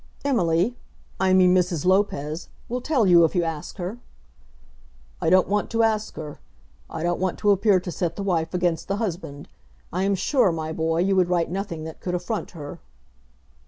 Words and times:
"Emily, 0.25 0.75
I 1.19 1.31
mean 1.31 1.53
Mrs. 1.53 1.85
Lopez, 1.85 2.49
will 2.67 2.81
tell 2.81 3.05
you 3.05 3.23
if 3.23 3.35
you 3.35 3.43
ask 3.43 3.77
her." 3.77 3.99
"I 5.21 5.29
don't 5.29 5.47
want 5.47 5.69
to 5.69 5.83
ask 5.83 6.15
her. 6.15 6.39
I 6.89 7.03
don't 7.03 7.19
want 7.19 7.37
to 7.37 7.51
appear 7.51 7.79
to 7.79 7.91
set 7.91 8.15
the 8.15 8.23
wife 8.23 8.51
against 8.55 8.87
the 8.87 8.95
husband. 8.97 9.47
I 9.93 10.01
am 10.01 10.15
sure, 10.15 10.51
my 10.51 10.73
boy, 10.73 11.01
you 11.01 11.15
would 11.15 11.29
write 11.29 11.51
nothing 11.51 11.83
that 11.83 11.99
could 11.99 12.15
affront 12.15 12.49
her." 12.57 12.79